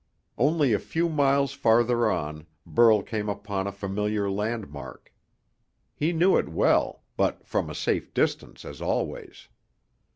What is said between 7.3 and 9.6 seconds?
from a safe distance as always.